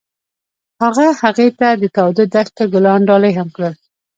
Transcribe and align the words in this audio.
هغه 0.83 1.07
هغې 1.21 1.47
ته 1.59 1.67
د 1.81 1.83
تاوده 1.95 2.23
دښته 2.33 2.63
ګلان 2.73 3.01
ډالۍ 3.09 3.31
هم 3.39 3.47
کړل. 3.55 3.73